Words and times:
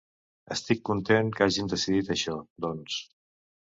Estic 0.55 0.79
content 0.89 1.29
que 1.35 1.45
hàgim 1.47 1.69
decidit 1.75 2.11
això, 2.17 2.39
doncs. 2.67 2.97